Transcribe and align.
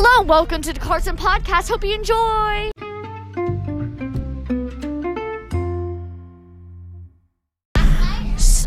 Hello, 0.00 0.22
welcome 0.26 0.62
to 0.62 0.72
the 0.72 0.78
Carson 0.78 1.16
Podcast. 1.16 1.68
Hope 1.68 1.82
you 1.82 1.92
enjoy. 1.92 2.70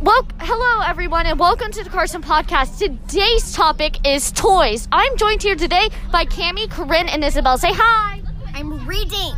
Well, 0.00 0.26
hello 0.40 0.80
everyone, 0.86 1.26
and 1.26 1.38
welcome 1.38 1.70
to 1.72 1.84
the 1.84 1.90
Carson 1.90 2.22
Podcast. 2.22 2.78
Today's 2.78 3.52
topic 3.52 4.08
is 4.08 4.32
toys. 4.32 4.88
I'm 4.90 5.18
joined 5.18 5.42
here 5.42 5.54
today 5.54 5.90
by 6.10 6.24
Cami, 6.24 6.70
Corinne, 6.70 7.10
and 7.10 7.22
Isabel. 7.22 7.58
Say 7.58 7.74
hi. 7.74 8.22
I'm 8.54 8.86
reading. 8.86 9.34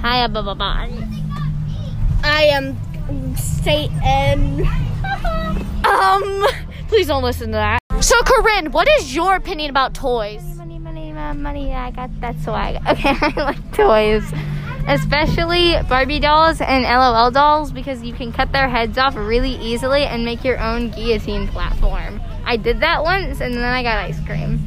Hi, 0.00 0.24
blah. 0.28 0.54
I 2.22 2.44
am 2.52 2.76
Satan. 3.34 4.64
Um, 5.84 6.46
please 6.86 7.08
don't 7.08 7.24
listen 7.24 7.48
to 7.48 7.54
that. 7.54 7.85
So, 8.06 8.14
Corinne, 8.22 8.70
what 8.70 8.86
is 9.00 9.16
your 9.16 9.34
opinion 9.34 9.68
about 9.68 9.92
toys? 9.92 10.40
money, 10.54 10.78
money, 10.78 11.12
money, 11.12 11.40
money. 11.40 11.74
I 11.74 11.90
got 11.90 12.08
that 12.20 12.40
swag. 12.40 12.76
Okay, 12.88 13.16
I 13.20 13.32
like 13.42 13.72
toys, 13.72 14.22
especially 14.86 15.74
Barbie 15.88 16.20
dolls 16.20 16.60
and 16.60 16.84
LOL 16.84 17.32
dolls 17.32 17.72
because 17.72 18.04
you 18.04 18.12
can 18.12 18.32
cut 18.32 18.52
their 18.52 18.68
heads 18.68 18.96
off 18.96 19.16
really 19.16 19.56
easily 19.56 20.04
and 20.04 20.24
make 20.24 20.44
your 20.44 20.60
own 20.60 20.90
guillotine 20.90 21.48
platform. 21.48 22.20
I 22.44 22.56
did 22.56 22.78
that 22.78 23.02
once, 23.02 23.40
and 23.40 23.54
then 23.54 23.64
I 23.64 23.82
got 23.82 23.98
ice 23.98 24.24
cream. 24.24 24.64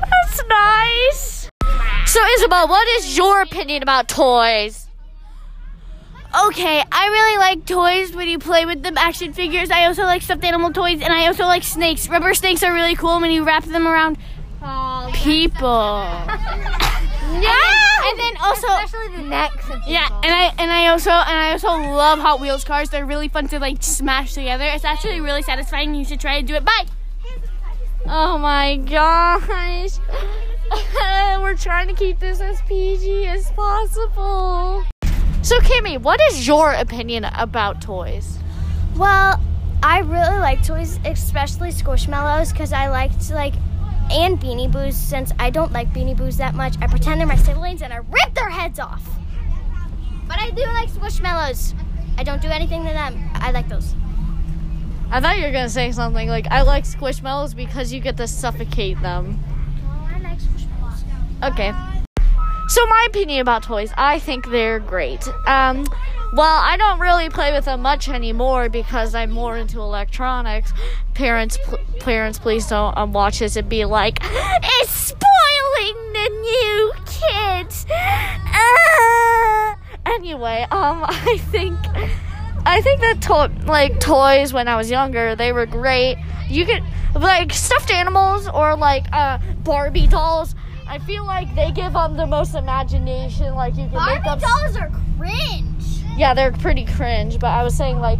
That's 0.00 0.42
nice. 0.50 1.48
So, 2.04 2.20
Isabel, 2.34 2.68
what 2.68 2.86
is 2.98 3.16
your 3.16 3.40
opinion 3.40 3.82
about 3.82 4.06
toys? 4.06 4.89
Okay, 6.32 6.82
I 6.92 7.06
really 7.08 7.38
like 7.38 7.66
toys 7.66 8.14
when 8.14 8.28
you 8.28 8.38
play 8.38 8.64
with 8.64 8.82
them, 8.82 8.96
action 8.96 9.32
figures. 9.32 9.70
I 9.70 9.86
also 9.86 10.04
like 10.04 10.22
stuffed 10.22 10.44
animal 10.44 10.72
toys, 10.72 11.00
and 11.02 11.12
I 11.12 11.26
also 11.26 11.44
like 11.44 11.64
snakes. 11.64 12.08
Rubber 12.08 12.34
snakes 12.34 12.62
are 12.62 12.72
really 12.72 12.94
cool 12.94 13.20
when 13.20 13.32
you 13.32 13.44
wrap 13.44 13.64
them 13.64 13.86
around 13.86 14.18
people. 15.14 16.06
Yeah, 17.30 17.54
ah! 17.54 18.10
and 18.10 18.18
then 18.18 18.32
also 18.42 18.66
especially 18.84 19.16
the 19.16 19.22
necks. 19.22 19.64
Yeah, 19.86 20.08
and 20.24 20.34
I 20.34 20.52
and 20.58 20.70
I 20.70 20.88
also 20.88 21.10
and 21.10 21.38
I 21.38 21.52
also 21.52 21.68
love 21.68 22.18
Hot 22.18 22.40
Wheels 22.40 22.64
cars. 22.64 22.90
They're 22.90 23.06
really 23.06 23.28
fun 23.28 23.46
to 23.48 23.60
like 23.60 23.82
smash 23.84 24.34
together. 24.34 24.64
It's 24.64 24.84
actually 24.84 25.20
really 25.20 25.42
satisfying. 25.42 25.94
You 25.94 26.04
should 26.04 26.18
try 26.18 26.40
to 26.40 26.46
do 26.46 26.56
it. 26.56 26.64
Bye. 26.64 26.86
Oh 28.06 28.36
my 28.36 28.78
gosh. 28.78 29.98
We're 31.40 31.54
trying 31.54 31.86
to 31.86 31.94
keep 31.94 32.18
this 32.18 32.40
as 32.40 32.60
PG 32.62 33.26
as 33.26 33.50
possible. 33.52 34.89
So, 35.42 35.58
Kimmy, 35.60 35.98
what 35.98 36.20
is 36.30 36.46
your 36.46 36.72
opinion 36.72 37.24
about 37.24 37.80
toys? 37.80 38.38
Well, 38.96 39.40
I 39.82 40.00
really 40.00 40.38
like 40.38 40.62
toys, 40.64 40.98
especially 41.06 41.70
Squishmallows, 41.70 42.52
because 42.52 42.74
I 42.74 42.88
like 42.88 43.18
to 43.26 43.34
like, 43.34 43.54
and 44.10 44.38
Beanie 44.38 44.70
Boos. 44.70 44.94
Since 44.94 45.32
I 45.38 45.48
don't 45.48 45.72
like 45.72 45.92
Beanie 45.94 46.16
Boos 46.16 46.36
that 46.36 46.54
much, 46.54 46.74
I 46.82 46.86
pretend 46.86 47.20
they're 47.20 47.26
my 47.26 47.36
siblings 47.36 47.80
and 47.80 47.92
I 47.92 47.96
rip 47.96 48.34
their 48.34 48.50
heads 48.50 48.78
off. 48.78 49.02
But 50.28 50.38
I 50.38 50.50
do 50.50 50.62
like 50.62 50.90
Squishmallows. 50.90 51.74
I 52.18 52.22
don't 52.22 52.42
do 52.42 52.48
anything 52.48 52.84
to 52.86 52.92
them. 52.92 53.30
I 53.34 53.50
like 53.50 53.68
those. 53.68 53.94
I 55.10 55.20
thought 55.20 55.38
you 55.38 55.44
were 55.44 55.52
going 55.52 55.64
to 55.64 55.70
say 55.70 55.90
something 55.90 56.28
like, 56.28 56.46
I 56.50 56.62
like 56.62 56.84
Squishmallows 56.84 57.56
because 57.56 57.92
you 57.92 58.00
get 58.00 58.18
to 58.18 58.28
suffocate 58.28 59.00
them. 59.00 59.42
I 60.06 60.18
like 60.20 60.38
Squishmallows. 60.38 61.52
Okay. 61.52 61.72
So 62.70 62.86
my 62.86 63.06
opinion 63.08 63.40
about 63.40 63.64
toys, 63.64 63.92
I 63.96 64.20
think 64.20 64.48
they're 64.48 64.78
great. 64.78 65.26
Um, 65.48 65.84
well, 66.32 66.60
I 66.62 66.76
don't 66.76 67.00
really 67.00 67.28
play 67.28 67.52
with 67.52 67.64
them 67.64 67.82
much 67.82 68.08
anymore 68.08 68.68
because 68.68 69.12
I'm 69.12 69.32
more 69.32 69.56
into 69.56 69.80
electronics. 69.80 70.72
Parents, 71.14 71.58
pl- 71.64 71.80
parents, 71.98 72.38
please 72.38 72.68
don't 72.68 72.96
um, 72.96 73.12
watch 73.12 73.40
this 73.40 73.56
and 73.56 73.68
be 73.68 73.84
like, 73.84 74.20
"It's 74.22 74.90
spoiling 74.90 76.12
the 76.12 76.28
new 76.42 76.92
kids." 77.06 77.86
Ah. 77.90 79.76
Anyway, 80.06 80.64
um, 80.70 81.04
I 81.08 81.38
think, 81.50 81.76
I 82.64 82.80
think 82.82 83.00
that 83.00 83.20
to- 83.22 83.66
like 83.66 83.98
toys 83.98 84.52
when 84.52 84.68
I 84.68 84.76
was 84.76 84.88
younger, 84.92 85.34
they 85.34 85.50
were 85.52 85.66
great. 85.66 86.18
You 86.48 86.64
could 86.66 86.84
like 87.16 87.52
stuffed 87.52 87.90
animals 87.90 88.48
or 88.48 88.76
like 88.76 89.06
uh 89.12 89.38
Barbie 89.64 90.06
dolls. 90.06 90.54
I 90.90 90.98
feel 90.98 91.24
like 91.24 91.54
they 91.54 91.70
give 91.70 91.92
them 91.92 92.16
the 92.16 92.26
most 92.26 92.56
imagination. 92.56 93.54
Like 93.54 93.76
you 93.76 93.88
can 93.88 94.04
make 94.04 94.24
them. 94.24 94.40
Barbie 94.40 94.40
dolls 94.40 94.76
are 94.76 94.90
cringe. 95.16 95.84
Yeah, 96.16 96.34
they're 96.34 96.50
pretty 96.50 96.84
cringe. 96.84 97.38
But 97.38 97.50
I 97.50 97.62
was 97.62 97.76
saying 97.76 98.00
like 98.00 98.18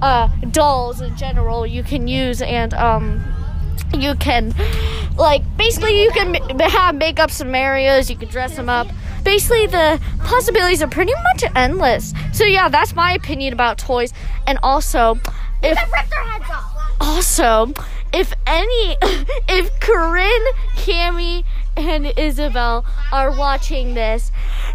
uh, 0.00 0.28
dolls 0.50 1.02
in 1.02 1.14
general 1.14 1.66
you 1.66 1.82
can 1.82 2.08
use 2.08 2.40
and 2.40 2.72
um 2.74 3.22
you 3.94 4.14
can 4.14 4.54
like 5.16 5.42
basically 5.58 6.02
you 6.02 6.10
can 6.12 6.32
ma- 6.56 6.68
have 6.70 6.94
makeup 6.94 7.30
scenarios. 7.30 8.08
You 8.08 8.16
can 8.16 8.28
dress 8.28 8.56
them 8.56 8.70
up. 8.70 8.88
Basically, 9.22 9.66
the 9.66 10.00
possibilities 10.20 10.80
are 10.82 10.88
pretty 10.88 11.12
much 11.34 11.44
endless. 11.54 12.14
So 12.32 12.44
yeah, 12.44 12.70
that's 12.70 12.94
my 12.94 13.12
opinion 13.12 13.52
about 13.52 13.76
toys. 13.76 14.14
And 14.46 14.58
also, 14.62 15.16
if 15.62 15.76
Rip 15.76 16.08
their 16.08 16.22
heads 16.22 16.50
off. 16.50 16.96
also, 17.00 17.74
if 18.14 18.32
any, 18.46 18.96
if 19.48 19.80
Corinne, 19.80 20.46
Cami, 20.76 21.44
and 21.76 22.12
Isabel 22.18 22.84
are 23.12 23.30
watching 23.30 23.94
this, 23.94 24.32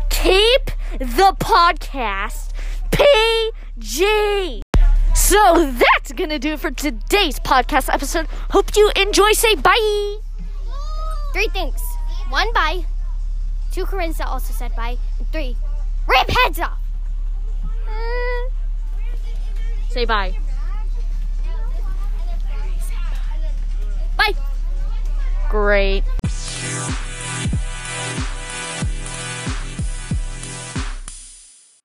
keep 0.09 0.72
the 1.00 1.35
podcast 1.39 2.51
PG. 2.91 4.62
So 5.16 5.72
that's 5.72 6.11
gonna 6.13 6.40
do 6.40 6.53
it 6.53 6.59
for 6.59 6.72
today's 6.72 7.40
podcast 7.40 7.94
episode. 7.94 8.28
Hope 8.51 8.75
you 8.75 8.91
enjoy. 8.95 9.31
Say 9.34 9.56
bye. 9.56 10.17
Three 11.34 11.47
things. 11.50 11.81
One, 12.29 12.51
bye. 12.53 12.85
Two, 13.72 13.85
Corinne 13.85 14.13
also 14.25 14.53
said 14.53 14.75
bye. 14.75 14.97
And 15.17 15.28
three, 15.31 15.56
rip 16.07 16.29
heads 16.29 16.59
off. 16.59 16.78
Say 19.90 20.06
bye. 20.06 20.38
Bye. 24.17 24.34
Great. 25.50 26.03